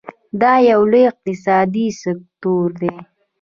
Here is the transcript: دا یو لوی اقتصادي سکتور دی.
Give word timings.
دا 0.41 0.53
یو 0.69 0.81
لوی 0.91 1.03
اقتصادي 1.11 1.87
سکتور 2.03 2.67
دی. 2.81 2.93